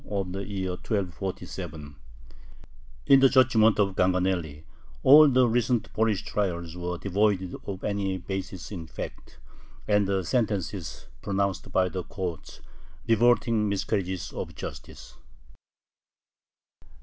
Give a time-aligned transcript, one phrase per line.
[0.09, 1.95] of the year 1247.
[3.05, 4.63] In the judgment of Ganganelli
[5.03, 9.37] all the recent Polish trials were devoid of any basis in fact,
[9.87, 12.61] and the sentences pronounced by the courts
[13.07, 15.17] revolting miscarriages of justice.